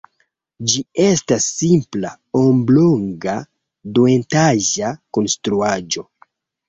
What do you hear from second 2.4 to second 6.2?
oblonga duetaĝa konstruaĵo.